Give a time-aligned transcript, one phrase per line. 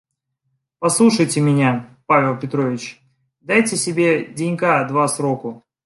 [0.79, 2.99] Послушайте меня, Павел Петрович,
[3.39, 5.63] дайте себе денька два сроку.